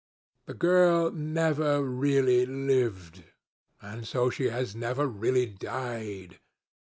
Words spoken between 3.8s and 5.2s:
and so she has never